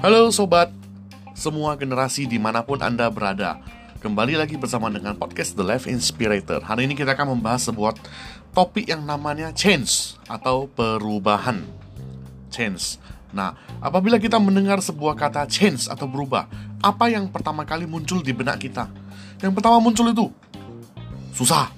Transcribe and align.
Halo 0.00 0.32
sobat, 0.32 0.72
semua 1.36 1.76
generasi 1.76 2.24
di 2.24 2.40
mana 2.40 2.64
pun 2.64 2.80
Anda 2.80 3.12
berada 3.12 3.60
Kembali 4.00 4.36
lagi 4.36 4.56
bersama 4.60 4.88
dengan 4.88 5.16
podcast 5.16 5.56
The 5.56 5.64
Life 5.64 5.84
Inspirator. 5.88 6.60
Hari 6.60 6.88
ini 6.88 6.92
kita 6.92 7.12
akan 7.12 7.36
membahas 7.36 7.68
sebuah 7.72 7.96
topik 8.52 8.88
yang 8.88 9.00
namanya 9.04 9.48
change 9.52 10.20
atau 10.28 10.68
perubahan. 10.68 11.64
Change. 12.52 13.00
Nah, 13.32 13.56
apabila 13.80 14.20
kita 14.20 14.36
mendengar 14.40 14.80
sebuah 14.80 15.16
kata 15.16 15.44
change 15.48 15.88
atau 15.88 16.08
berubah 16.08 16.48
Apa 16.80 17.12
yang 17.12 17.28
pertama 17.28 17.64
kali 17.64 17.84
muncul 17.88 18.24
di 18.24 18.36
benak 18.36 18.60
kita? 18.60 18.92
Yang 19.40 19.52
pertama 19.56 19.80
muncul 19.80 20.08
itu 20.08 20.32
Susah. 21.32 21.68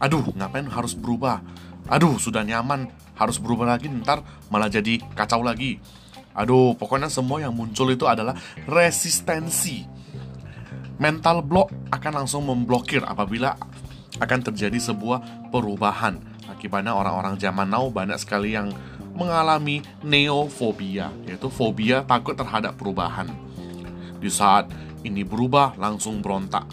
Aduh, 0.00 0.32
ngapain 0.32 0.68
harus 0.68 0.96
berubah? 0.96 1.40
Aduh, 1.88 2.16
sudah 2.16 2.40
nyaman, 2.40 2.88
harus 3.14 3.38
berubah 3.38 3.74
lagi 3.76 3.86
Ntar 3.86 4.22
malah 4.50 4.70
jadi 4.70 4.98
kacau 5.14 5.42
lagi 5.42 5.78
Aduh, 6.34 6.74
pokoknya 6.74 7.06
semua 7.06 7.38
yang 7.38 7.54
muncul 7.54 7.86
itu 7.94 8.10
adalah 8.10 8.34
resistensi. 8.66 9.86
Mental 10.98 11.46
block 11.46 11.70
akan 11.94 12.12
langsung 12.22 12.50
memblokir 12.50 13.06
apabila 13.06 13.54
akan 14.18 14.40
terjadi 14.50 14.78
sebuah 14.82 15.50
perubahan. 15.54 16.18
Akibatnya 16.50 16.90
orang-orang 16.90 17.38
zaman 17.38 17.70
now 17.70 17.86
banyak 17.86 18.18
sekali 18.18 18.58
yang 18.58 18.74
mengalami 19.14 19.78
neofobia, 20.02 21.14
yaitu 21.22 21.46
fobia 21.46 22.02
takut 22.02 22.34
terhadap 22.34 22.74
perubahan. 22.74 23.30
Di 24.18 24.26
saat 24.26 24.66
ini 25.06 25.22
berubah, 25.22 25.78
langsung 25.78 26.18
berontak. 26.18 26.66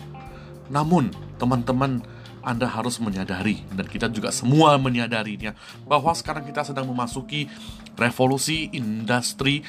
Namun, 0.73 1.13
teman-teman, 1.37 2.01
anda 2.41 2.65
harus 2.65 2.97
menyadari 2.97 3.61
dan 3.73 3.85
kita 3.85 4.09
juga 4.09 4.33
semua 4.33 4.75
menyadarinya 4.81 5.53
bahwa 5.85 6.11
sekarang 6.13 6.45
kita 6.45 6.65
sedang 6.65 6.89
memasuki 6.89 7.45
revolusi 7.95 8.69
industri 8.73 9.61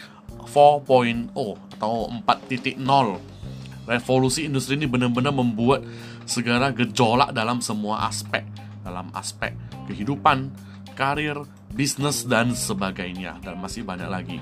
4.0 0.48 1.32
atau 1.78 2.08
4.0. 2.10 2.80
Revolusi 3.82 4.47
industri 4.47 4.78
ini 4.78 4.86
benar-benar 4.86 5.34
membuat 5.34 5.82
segala 6.24 6.70
gejolak 6.70 7.34
dalam 7.34 7.58
semua 7.58 8.06
aspek, 8.06 8.47
dalam 8.86 9.10
aspek 9.12 9.52
kehidupan, 9.91 10.54
karir, 10.94 11.42
bisnis 11.72 12.22
dan 12.28 12.54
sebagainya 12.54 13.42
dan 13.42 13.58
masih 13.58 13.82
banyak 13.82 14.06
lagi. 14.06 14.38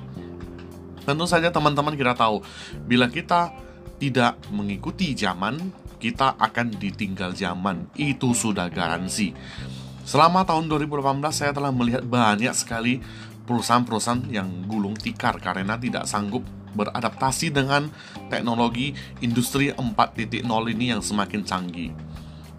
Tentu 1.00 1.24
saja 1.24 1.48
teman-teman 1.48 1.96
kita 1.96 2.12
tahu 2.12 2.44
bila 2.84 3.08
kita 3.08 3.50
tidak 4.00 4.36
mengikuti 4.52 5.12
zaman, 5.12 5.72
kita 6.00 6.40
akan 6.40 6.80
ditinggal 6.80 7.36
zaman. 7.36 7.92
Itu 7.94 8.32
sudah 8.32 8.72
garansi. 8.72 9.36
Selama 10.08 10.42
tahun 10.42 10.66
2018 10.66 11.20
saya 11.30 11.52
telah 11.52 11.70
melihat 11.70 12.02
banyak 12.02 12.56
sekali 12.56 12.98
perusahaan-perusahaan 13.44 14.26
yang 14.32 14.48
gulung 14.64 14.96
tikar 14.96 15.36
karena 15.38 15.76
tidak 15.76 16.08
sanggup 16.08 16.42
beradaptasi 16.74 17.50
dengan 17.50 17.90
teknologi 18.30 18.94
industri 19.20 19.74
4.0 19.74 20.46
ini 20.72 20.94
yang 20.94 21.02
semakin 21.04 21.42
canggih. 21.44 21.92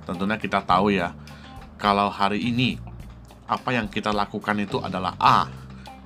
Tentunya 0.03 0.35
kita 0.35 0.59
tahu 0.61 0.91
ya, 0.91 1.15
kalau 1.79 2.11
hari 2.11 2.43
ini 2.43 2.75
apa 3.47 3.71
yang 3.75 3.87
kita 3.87 4.11
lakukan 4.11 4.55
itu 4.59 4.79
adalah 4.83 5.15
A, 5.19 5.47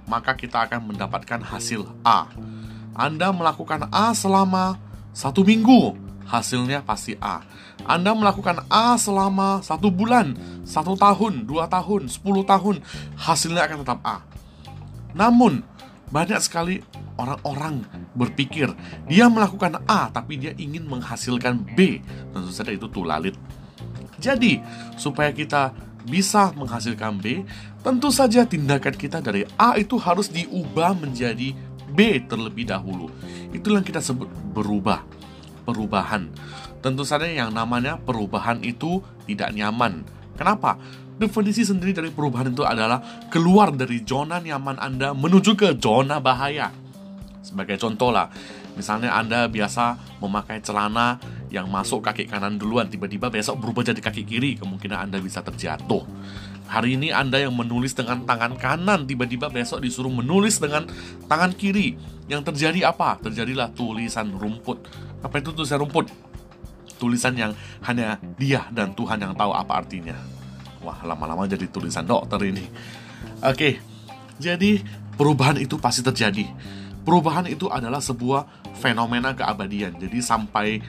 maka 0.05 0.37
kita 0.37 0.69
akan 0.69 0.93
mendapatkan 0.93 1.41
hasil 1.41 1.85
A. 2.05 2.29
Anda 2.95 3.33
melakukan 3.33 3.89
A 3.89 4.13
selama 4.13 4.77
satu 5.11 5.41
minggu, 5.41 5.97
hasilnya 6.25 6.81
pasti 6.81 7.13
A. 7.21 7.45
Anda 7.85 8.17
melakukan 8.17 8.65
A 8.67 8.97
selama 8.97 9.61
satu 9.61 9.93
bulan, 9.93 10.33
satu 10.65 10.97
tahun, 10.97 11.45
dua 11.45 11.69
tahun, 11.69 12.09
sepuluh 12.09 12.41
tahun, 12.41 12.81
hasilnya 13.15 13.69
akan 13.69 13.77
tetap 13.85 13.99
A. 14.01 14.25
Namun, 15.13 15.63
banyak 16.09 16.37
sekali 16.41 16.81
orang-orang 17.15 17.81
berpikir 18.13 18.69
dia 19.07 19.25
melakukan 19.31 19.81
A 19.87 20.11
tapi 20.11 20.37
dia 20.37 20.53
ingin 20.57 20.85
menghasilkan 20.85 21.63
B. 21.73 22.01
Tentu 22.33 22.51
saja 22.51 22.73
itu 22.73 22.89
tulalit. 22.89 23.37
Jadi, 24.19 24.59
supaya 24.97 25.29
kita 25.29 25.71
bisa 26.05 26.53
menghasilkan 26.53 27.17
B, 27.17 27.43
tentu 27.81 28.13
saja 28.13 28.45
tindakan 28.45 28.93
kita 28.93 29.21
dari 29.21 29.45
A 29.57 29.77
itu 29.77 29.97
harus 29.97 30.29
diubah 30.29 30.93
menjadi 30.93 31.53
B 31.95 32.21
terlebih 32.25 32.69
dahulu. 32.69 33.09
Itulah 33.53 33.81
yang 33.81 33.87
kita 33.87 34.01
sebut 34.03 34.27
berubah 34.53 35.05
perubahan. 35.65 36.29
Tentu 36.85 37.01
saja 37.01 37.25
yang 37.25 37.49
namanya 37.49 37.97
perubahan 37.97 38.61
itu 38.61 39.01
tidak 39.25 39.49
nyaman. 39.57 40.05
Kenapa? 40.37 40.77
Definisi 41.15 41.63
sendiri 41.65 41.95
dari 41.95 42.11
perubahan 42.11 42.51
itu 42.53 42.61
adalah 42.61 43.01
keluar 43.33 43.71
dari 43.71 44.03
zona 44.03 44.37
nyaman 44.37 44.77
Anda 44.77 45.15
menuju 45.15 45.57
ke 45.57 45.73
zona 45.81 46.21
bahaya. 46.21 46.69
Sebagai 47.39 47.79
contoh 47.79 48.11
lah, 48.11 48.27
misalnya 48.75 49.15
Anda 49.15 49.47
biasa 49.47 50.17
memakai 50.19 50.59
celana 50.59 51.17
yang 51.47 51.71
masuk 51.71 52.03
kaki 52.03 52.27
kanan 52.27 52.59
duluan, 52.59 52.91
tiba-tiba 52.91 53.31
besok 53.31 53.63
berubah 53.63 53.87
jadi 53.87 54.01
kaki 54.03 54.27
kiri, 54.27 54.59
kemungkinan 54.59 55.07
Anda 55.07 55.23
bisa 55.23 55.39
terjatuh. 55.39 56.03
Hari 56.65 56.97
ini 56.97 57.13
Anda 57.13 57.39
yang 57.39 57.53
menulis 57.53 57.93
dengan 57.93 58.25
tangan 58.25 58.57
kanan, 58.59 59.05
tiba-tiba 59.05 59.47
besok 59.47 59.85
disuruh 59.85 60.11
menulis 60.11 60.57
dengan 60.57 60.89
tangan 61.29 61.53
kiri. 61.53 61.95
Yang 62.25 62.51
terjadi 62.51 62.89
apa? 62.89 63.21
Terjadilah 63.21 63.71
tulisan 63.77 64.33
rumput 64.33 64.81
apa 65.25 65.41
itu 65.41 65.49
tulisan 65.49 65.81
rumput? 65.81 66.13
Tulisan 67.01 67.33
yang 67.33 67.51
hanya 67.81 68.21
dia 68.37 68.69
dan 68.69 68.93
Tuhan 68.93 69.17
yang 69.17 69.33
tahu 69.33 69.51
apa 69.51 69.81
artinya. 69.81 70.13
Wah, 70.85 71.01
lama-lama 71.01 71.49
jadi 71.49 71.65
tulisan 71.65 72.05
dokter 72.05 72.37
ini. 72.45 72.69
Oke, 73.41 73.81
jadi 74.37 74.85
perubahan 75.17 75.57
itu 75.57 75.81
pasti 75.81 76.05
terjadi. 76.05 76.45
Perubahan 77.01 77.49
itu 77.49 77.65
adalah 77.73 77.99
sebuah 77.99 78.69
fenomena 78.77 79.33
keabadian. 79.33 79.97
Jadi 79.97 80.21
sampai 80.21 80.79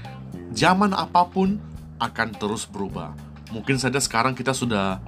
zaman 0.53 0.92
apa 0.92 1.24
pun 1.24 1.56
akan 1.97 2.28
terus 2.36 2.68
berubah. 2.68 3.16
Mungkin 3.50 3.80
saja 3.80 3.97
sekarang 3.97 4.36
kita 4.36 4.53
sudah 4.53 5.00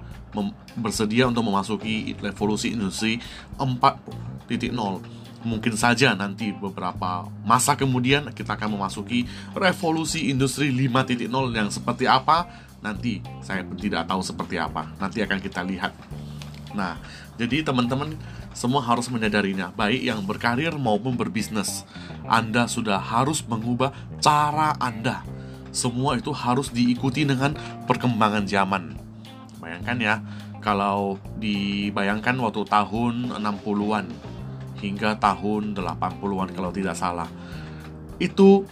bersedia 0.77 1.29
untuk 1.29 1.45
memasuki 1.45 2.17
revolusi 2.21 2.73
industri 2.73 3.21
4.0 3.61 5.18
mungkin 5.49 5.75
saja 5.75 6.13
nanti 6.13 6.53
beberapa 6.53 7.25
masa 7.43 7.73
kemudian 7.75 8.29
kita 8.37 8.61
akan 8.61 8.77
memasuki 8.77 9.25
revolusi 9.57 10.29
industri 10.29 10.69
5.0 10.69 11.25
yang 11.57 11.73
seperti 11.73 12.05
apa. 12.05 12.69
Nanti 12.79 13.25
saya 13.43 13.65
tidak 13.75 14.07
tahu 14.07 14.21
seperti 14.23 14.61
apa. 14.61 14.93
Nanti 15.01 15.25
akan 15.25 15.41
kita 15.41 15.65
lihat. 15.65 15.97
Nah 16.77 17.01
jadi 17.41 17.65
teman-teman 17.65 18.15
semua 18.53 18.85
harus 18.85 19.09
menyadarinya. 19.09 19.73
Baik 19.73 20.03
yang 20.05 20.21
berkarir 20.29 20.77
maupun 20.77 21.17
berbisnis 21.17 21.89
Anda 22.29 22.69
sudah 22.69 23.01
harus 23.01 23.41
mengubah 23.49 23.97
cara 24.21 24.77
Anda. 24.77 25.25
Semua 25.73 26.21
itu 26.21 26.31
harus 26.37 26.69
diikuti 26.69 27.25
dengan 27.25 27.57
perkembangan 27.89 28.45
zaman. 28.45 28.99
Bayangkan 29.59 29.97
ya 29.99 30.15
kalau 30.59 31.23
dibayangkan 31.39 32.35
waktu 32.43 32.63
tahun 32.67 33.39
60-an 33.39 34.07
hingga 34.81 35.19
tahun 35.19 35.75
80-an 35.75 36.49
kalau 36.55 36.71
tidak 36.71 36.95
salah. 36.95 37.29
Itu 38.19 38.67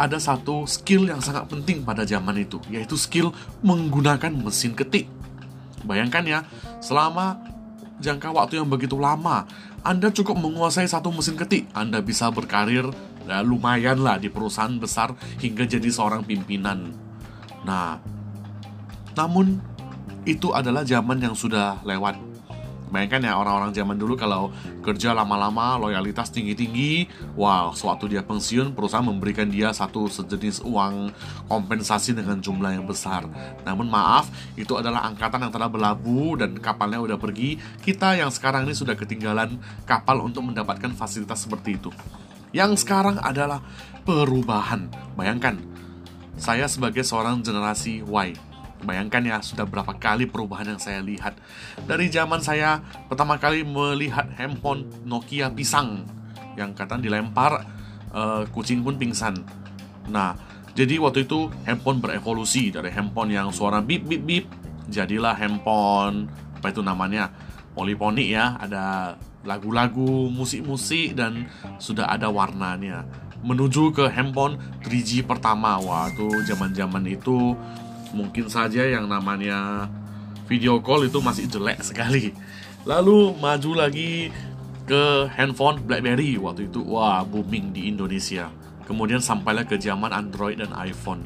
ada 0.00 0.16
satu 0.16 0.64
skill 0.64 1.08
yang 1.08 1.20
sangat 1.20 1.48
penting 1.48 1.84
pada 1.84 2.04
zaman 2.08 2.36
itu, 2.40 2.60
yaitu 2.72 2.96
skill 2.96 3.32
menggunakan 3.60 4.32
mesin 4.32 4.72
ketik. 4.72 5.08
Bayangkan 5.84 6.24
ya, 6.24 6.40
selama 6.80 7.40
jangka 8.00 8.32
waktu 8.32 8.60
yang 8.60 8.68
begitu 8.68 8.96
lama, 8.96 9.44
Anda 9.84 10.08
cukup 10.12 10.40
menguasai 10.40 10.88
satu 10.88 11.12
mesin 11.12 11.36
ketik, 11.36 11.68
Anda 11.76 12.00
bisa 12.00 12.32
berkarir 12.32 12.88
ya, 13.28 13.44
lumayan 13.44 14.00
lah 14.00 14.16
di 14.16 14.32
perusahaan 14.32 14.72
besar 14.80 15.12
hingga 15.40 15.68
jadi 15.68 15.88
seorang 15.88 16.24
pimpinan. 16.24 16.92
Nah, 17.64 18.00
namun 19.16 19.60
itu 20.24 20.52
adalah 20.52 20.84
zaman 20.84 21.20
yang 21.20 21.36
sudah 21.36 21.80
lewat 21.84 22.16
Bayangkan 22.90 23.22
ya 23.22 23.38
orang-orang 23.38 23.70
zaman 23.70 23.94
dulu 23.94 24.18
kalau 24.18 24.50
kerja 24.82 25.14
lama-lama, 25.14 25.78
loyalitas 25.78 26.34
tinggi-tinggi, 26.34 27.06
wow, 27.38 27.70
sewaktu 27.70 28.18
dia 28.18 28.22
pensiun, 28.26 28.74
perusahaan 28.74 29.06
memberikan 29.06 29.46
dia 29.46 29.70
satu 29.70 30.10
sejenis 30.10 30.66
uang 30.66 31.14
kompensasi 31.46 32.18
dengan 32.18 32.42
jumlah 32.42 32.74
yang 32.74 32.84
besar. 32.84 33.30
Namun 33.62 33.86
maaf, 33.86 34.26
itu 34.58 34.74
adalah 34.74 35.06
angkatan 35.06 35.46
yang 35.46 35.54
telah 35.54 35.70
berlabuh 35.70 36.42
dan 36.42 36.58
kapalnya 36.58 36.98
udah 36.98 37.16
pergi. 37.16 37.56
Kita 37.78 38.18
yang 38.18 38.34
sekarang 38.34 38.66
ini 38.66 38.74
sudah 38.74 38.98
ketinggalan 38.98 39.56
kapal 39.86 40.26
untuk 40.26 40.42
mendapatkan 40.50 40.90
fasilitas 40.98 41.46
seperti 41.46 41.78
itu. 41.78 41.94
Yang 42.50 42.82
sekarang 42.82 43.22
adalah 43.22 43.62
perubahan. 44.02 44.90
Bayangkan, 45.14 45.62
saya 46.34 46.66
sebagai 46.66 47.06
seorang 47.06 47.46
generasi 47.46 48.02
Y, 48.02 48.34
Bayangkan 48.80 49.22
ya, 49.24 49.36
sudah 49.44 49.68
berapa 49.68 49.92
kali 49.96 50.24
perubahan 50.24 50.76
yang 50.76 50.80
saya 50.80 51.04
lihat. 51.04 51.36
Dari 51.84 52.08
zaman 52.08 52.40
saya 52.40 52.80
pertama 53.06 53.36
kali 53.36 53.64
melihat 53.64 54.28
handphone 54.36 54.88
Nokia 55.04 55.52
pisang 55.52 56.08
yang 56.56 56.72
katanya 56.72 57.12
dilempar 57.12 57.64
uh, 58.12 58.42
kucing 58.50 58.80
pun 58.80 58.96
pingsan. 58.96 59.36
Nah, 60.08 60.34
jadi 60.72 60.96
waktu 60.96 61.28
itu 61.28 61.52
handphone 61.68 62.00
berevolusi 62.00 62.72
dari 62.72 62.88
handphone 62.88 63.36
yang 63.36 63.52
suara 63.52 63.84
bip 63.84 64.06
bip 64.08 64.22
bip 64.24 64.46
jadilah 64.90 65.36
handphone 65.36 66.26
apa 66.60 66.72
itu 66.72 66.82
namanya 66.84 67.32
poliponik 67.72 68.28
ya, 68.28 68.60
ada 68.60 69.16
lagu-lagu, 69.48 70.28
musik-musik 70.28 71.16
dan 71.16 71.48
sudah 71.80 72.10
ada 72.12 72.28
warnanya. 72.28 73.08
Menuju 73.40 73.96
ke 73.96 74.04
handphone 74.12 74.60
3G 74.84 75.24
pertama, 75.24 75.80
waktu 75.80 76.44
zaman-zaman 76.44 77.08
itu 77.08 77.56
mungkin 78.12 78.46
saja 78.50 78.86
yang 78.86 79.06
namanya 79.06 79.88
video 80.50 80.82
call 80.82 81.06
itu 81.06 81.22
masih 81.22 81.46
jelek 81.46 81.82
sekali. 81.82 82.34
Lalu 82.82 83.38
maju 83.38 83.70
lagi 83.86 84.34
ke 84.88 85.30
handphone 85.38 85.78
BlackBerry 85.86 86.34
waktu 86.40 86.66
itu 86.66 86.82
wah 86.82 87.22
booming 87.22 87.70
di 87.70 87.86
Indonesia. 87.86 88.50
Kemudian 88.90 89.22
sampailah 89.22 89.62
ke 89.70 89.78
zaman 89.78 90.10
Android 90.10 90.58
dan 90.58 90.74
iPhone. 90.74 91.22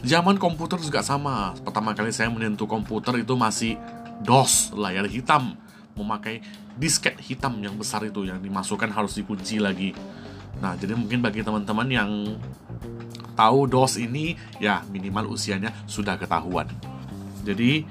Zaman 0.00 0.40
komputer 0.40 0.80
juga 0.80 1.04
sama. 1.04 1.52
Pertama 1.60 1.92
kali 1.92 2.08
saya 2.08 2.32
menyentuh 2.32 2.64
komputer 2.64 3.20
itu 3.20 3.36
masih 3.36 3.76
DOS, 4.24 4.72
layar 4.72 5.04
hitam, 5.04 5.60
memakai 5.92 6.40
disket 6.80 7.20
hitam 7.20 7.60
yang 7.60 7.76
besar 7.76 8.00
itu 8.08 8.24
yang 8.24 8.40
dimasukkan 8.40 8.88
harus 8.88 9.12
dikunci 9.20 9.60
lagi. 9.60 9.92
Nah, 10.64 10.72
jadi 10.76 10.96
mungkin 10.96 11.20
bagi 11.20 11.44
teman-teman 11.44 11.88
yang 11.92 12.10
tahu 13.40 13.64
DOS 13.64 13.96
ini 13.96 14.36
ya 14.60 14.84
minimal 14.92 15.32
usianya 15.32 15.72
sudah 15.88 16.20
ketahuan. 16.20 16.68
Jadi 17.40 17.88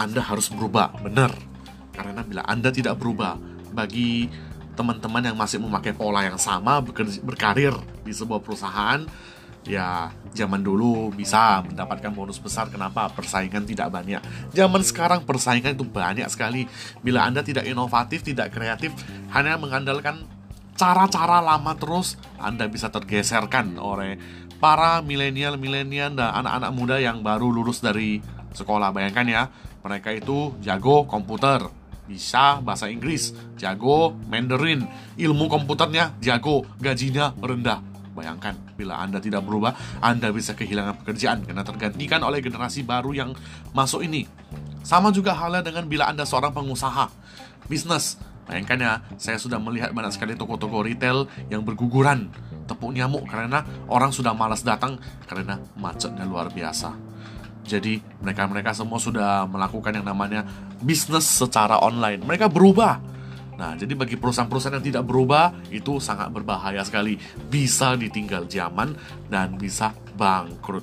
Anda 0.00 0.24
harus 0.24 0.48
berubah, 0.48 0.96
benar. 1.04 1.36
Karena 1.92 2.24
bila 2.24 2.40
Anda 2.48 2.72
tidak 2.72 2.96
berubah, 2.96 3.36
bagi 3.76 4.28
teman-teman 4.74 5.20
yang 5.20 5.36
masih 5.36 5.60
memakai 5.60 5.92
pola 5.92 6.24
yang 6.24 6.40
sama 6.40 6.80
berkarir 7.20 7.76
di 8.00 8.12
sebuah 8.16 8.40
perusahaan 8.40 9.04
ya 9.68 10.08
zaman 10.32 10.64
dulu 10.64 11.12
bisa 11.12 11.60
mendapatkan 11.60 12.08
bonus 12.16 12.40
besar 12.40 12.72
kenapa 12.72 13.12
persaingan 13.12 13.68
tidak 13.68 13.92
banyak 13.92 14.24
zaman 14.56 14.80
sekarang 14.80 15.20
persaingan 15.28 15.76
itu 15.76 15.84
banyak 15.84 16.24
sekali 16.32 16.64
bila 17.04 17.28
anda 17.28 17.44
tidak 17.44 17.68
inovatif 17.68 18.24
tidak 18.24 18.56
kreatif 18.56 18.96
hanya 19.36 19.60
mengandalkan 19.60 20.24
cara-cara 20.80 21.44
lama 21.44 21.76
terus 21.76 22.16
anda 22.40 22.64
bisa 22.64 22.88
tergeserkan 22.88 23.76
oleh 23.76 24.16
para 24.56 25.04
milenial 25.04 25.60
milenial 25.60 26.16
dan 26.16 26.32
anak-anak 26.40 26.70
muda 26.72 26.96
yang 26.96 27.20
baru 27.20 27.52
lulus 27.52 27.84
dari 27.84 28.24
sekolah 28.56 28.88
bayangkan 28.88 29.28
ya 29.28 29.42
mereka 29.84 30.16
itu 30.16 30.56
jago 30.64 31.04
komputer 31.04 31.68
bisa 32.10 32.58
bahasa 32.58 32.90
Inggris, 32.90 33.30
jago 33.54 34.18
Mandarin, 34.26 34.82
ilmu 35.14 35.46
komputernya 35.46 36.18
jago, 36.18 36.66
gajinya 36.82 37.30
rendah. 37.38 37.78
Bayangkan, 38.10 38.58
bila 38.74 38.98
Anda 38.98 39.22
tidak 39.22 39.46
berubah, 39.46 39.78
Anda 40.02 40.34
bisa 40.34 40.58
kehilangan 40.58 41.06
pekerjaan 41.06 41.46
karena 41.46 41.62
tergantikan 41.62 42.18
oleh 42.26 42.42
generasi 42.42 42.82
baru 42.82 43.14
yang 43.14 43.30
masuk 43.70 44.02
ini. 44.02 44.26
Sama 44.82 45.14
juga 45.14 45.38
halnya 45.38 45.62
dengan 45.62 45.86
bila 45.86 46.10
Anda 46.10 46.26
seorang 46.26 46.50
pengusaha, 46.50 47.06
bisnis. 47.70 48.18
Bayangkan 48.48 48.78
ya, 48.78 48.92
saya 49.14 49.38
sudah 49.38 49.60
melihat 49.62 49.94
banyak 49.94 50.10
sekali 50.10 50.34
toko-toko 50.34 50.82
retail 50.82 51.30
yang 51.52 51.62
berguguran, 51.62 52.30
tepuk 52.66 52.90
nyamuk 52.90 53.26
karena 53.30 53.62
orang 53.86 54.10
sudah 54.10 54.34
malas 54.34 54.66
datang 54.66 54.98
karena 55.26 55.58
macetnya 55.78 56.26
luar 56.26 56.50
biasa. 56.50 56.94
Jadi 57.62 58.02
mereka-mereka 58.18 58.74
semua 58.74 58.98
sudah 58.98 59.46
melakukan 59.46 59.94
yang 59.94 60.06
namanya 60.06 60.42
bisnis 60.82 61.28
secara 61.28 61.78
online. 61.78 62.18
Mereka 62.24 62.50
berubah. 62.50 62.98
Nah, 63.60 63.76
jadi 63.76 63.92
bagi 63.92 64.16
perusahaan-perusahaan 64.16 64.80
yang 64.80 64.86
tidak 64.88 65.04
berubah 65.04 65.52
itu 65.68 66.00
sangat 66.00 66.32
berbahaya 66.32 66.80
sekali. 66.80 67.20
Bisa 67.52 67.92
ditinggal 67.94 68.48
zaman 68.48 68.96
dan 69.28 69.60
bisa 69.60 69.92
bangkrut. 70.16 70.82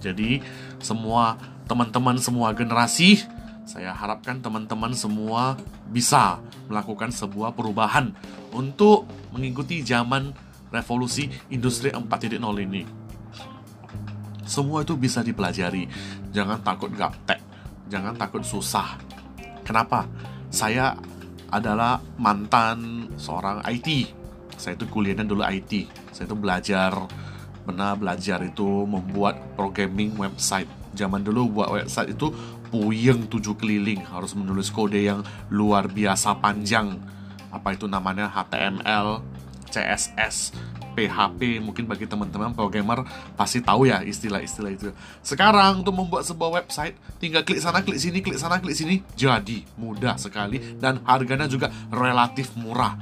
Jadi 0.00 0.40
semua 0.80 1.36
teman-teman 1.68 2.16
semua 2.16 2.54
generasi 2.56 3.20
saya 3.70 3.94
harapkan 3.94 4.42
teman-teman 4.42 4.90
semua 4.90 5.54
bisa 5.86 6.42
melakukan 6.66 7.14
sebuah 7.14 7.54
perubahan 7.54 8.10
untuk 8.50 9.06
mengikuti 9.30 9.86
zaman 9.86 10.34
revolusi 10.74 11.30
industri 11.54 11.94
4.0 11.94 12.42
ini. 12.66 12.82
Semua 14.42 14.82
itu 14.82 14.98
bisa 14.98 15.22
dipelajari. 15.22 15.86
Jangan 16.34 16.66
takut 16.66 16.90
gaptek. 16.90 17.38
Jangan 17.86 18.18
takut 18.18 18.42
susah. 18.42 18.98
Kenapa? 19.62 20.10
Saya 20.50 20.98
adalah 21.54 22.02
mantan 22.18 23.06
seorang 23.14 23.62
IT. 23.70 24.10
Saya 24.58 24.74
itu 24.74 24.90
kuliahnya 24.90 25.22
dulu 25.22 25.46
IT. 25.46 25.86
Saya 26.10 26.26
itu 26.26 26.34
belajar 26.34 26.90
pernah 27.62 27.94
belajar 27.94 28.42
itu 28.42 28.82
membuat 28.82 29.38
programming 29.54 30.18
website. 30.18 30.66
Zaman 30.90 31.22
dulu 31.22 31.62
buat 31.62 31.70
website 31.70 32.18
itu 32.18 32.34
puyeng 32.70 33.26
tujuh 33.26 33.58
keliling, 33.58 34.06
harus 34.06 34.32
menulis 34.32 34.70
kode 34.70 35.02
yang 35.02 35.26
luar 35.50 35.90
biasa 35.90 36.38
panjang. 36.38 36.96
Apa 37.50 37.74
itu 37.74 37.90
namanya 37.90 38.30
HTML, 38.30 39.20
CSS, 39.70 40.54
PHP 40.94 41.62
mungkin 41.62 41.86
bagi 41.86 42.04
teman-teman 42.04 42.52
programmer 42.52 43.06
pasti 43.38 43.62
tahu 43.62 43.86
ya 43.86 44.02
istilah-istilah 44.02 44.70
itu. 44.74 44.90
Sekarang 45.22 45.80
untuk 45.82 45.94
membuat 45.94 46.26
sebuah 46.26 46.62
website 46.62 46.98
tinggal 47.22 47.46
klik 47.46 47.62
sana 47.62 47.80
klik 47.80 47.98
sini 47.98 48.18
klik 48.20 48.38
sana 48.38 48.58
klik 48.58 48.76
sini 48.76 49.00
jadi 49.14 49.64
mudah 49.78 50.18
sekali 50.18 50.78
dan 50.78 51.00
harganya 51.06 51.46
juga 51.46 51.70
relatif 51.88 52.52
murah. 52.58 52.98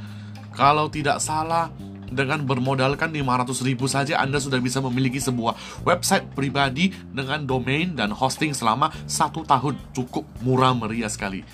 Kalau 0.52 0.90
tidak 0.90 1.22
salah 1.22 1.70
dengan 2.10 2.42
bermodalkan 2.44 3.12
500 3.12 3.68
ribu 3.68 3.86
saja 3.86 4.20
Anda 4.20 4.40
sudah 4.42 4.58
bisa 4.58 4.80
memiliki 4.84 5.20
sebuah 5.20 5.84
website 5.84 6.28
pribadi 6.32 6.92
dengan 7.12 7.44
domain 7.44 7.94
dan 7.94 8.12
hosting 8.12 8.52
selama 8.52 8.92
satu 9.04 9.44
tahun 9.44 9.76
cukup 9.92 10.24
murah 10.40 10.72
meriah 10.72 11.10
sekali 11.10 11.44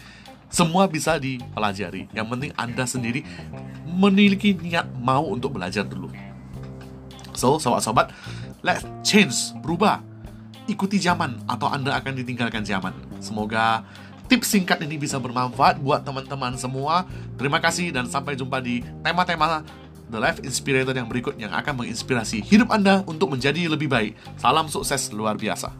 semua 0.50 0.86
bisa 0.86 1.18
dipelajari 1.18 2.06
yang 2.14 2.30
penting 2.30 2.54
Anda 2.54 2.86
sendiri 2.86 3.26
memiliki 3.84 4.54
niat 4.54 4.86
mau 5.02 5.26
untuk 5.26 5.58
belajar 5.58 5.82
dulu 5.82 6.10
So, 7.34 7.58
sobat-sobat, 7.58 8.14
let's 8.62 8.86
change, 9.02 9.52
berubah. 9.58 10.00
Ikuti 10.70 10.96
zaman 10.96 11.44
atau 11.44 11.68
Anda 11.68 11.98
akan 11.98 12.14
ditinggalkan 12.24 12.64
zaman. 12.64 12.94
Semoga 13.20 13.84
tips 14.30 14.56
singkat 14.56 14.80
ini 14.80 14.96
bisa 14.96 15.20
bermanfaat 15.20 15.82
buat 15.82 16.06
teman-teman 16.06 16.56
semua. 16.56 17.04
Terima 17.36 17.60
kasih 17.60 17.92
dan 17.92 18.08
sampai 18.08 18.38
jumpa 18.38 18.62
di 18.64 18.80
tema-tema 19.04 19.60
The 20.10 20.18
Life 20.20 20.40
Inspirator 20.44 20.94
yang 20.94 21.08
berikut 21.08 21.34
yang 21.40 21.52
akan 21.56 21.84
menginspirasi 21.84 22.44
hidup 22.44 22.68
Anda 22.70 23.02
untuk 23.08 23.32
menjadi 23.32 23.66
lebih 23.68 23.88
baik. 23.88 24.12
Salam 24.36 24.68
sukses 24.68 25.10
luar 25.10 25.40
biasa. 25.40 25.72